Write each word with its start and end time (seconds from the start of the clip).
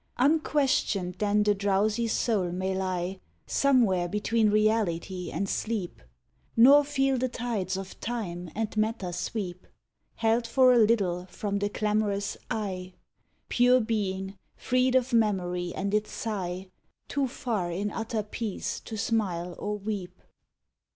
Unquestioned 0.17 1.13
then 1.19 1.43
the 1.43 1.53
drowsy 1.53 2.07
soul 2.07 2.51
may 2.51 2.73
lie, 2.75 3.19
Somewhere 3.45 4.07
between 4.07 4.49
reality 4.49 5.29
and 5.31 5.47
sleep, 5.47 6.01
Nor 6.57 6.83
feel 6.83 7.19
the 7.19 7.29
tides 7.29 7.77
of 7.77 7.99
Time 7.99 8.49
and 8.55 8.75
matter 8.75 9.11
sweep 9.13 9.67
Held 10.15 10.47
for 10.47 10.73
a 10.73 10.79
little 10.79 11.27
from 11.27 11.59
the 11.59 11.69
clamorous 11.69 12.35
"I", 12.49 12.93
Pure 13.47 13.81
being, 13.81 14.39
freed 14.55 14.95
of 14.95 15.13
memory 15.13 15.71
and 15.75 15.93
its 15.93 16.11
sigh, 16.11 16.69
Too 17.07 17.27
far 17.27 17.69
in 17.71 17.91
utter 17.91 18.23
peace 18.23 18.79
to 18.79 18.97
smile 18.97 19.53
or 19.59 19.77
weep. 19.77 20.19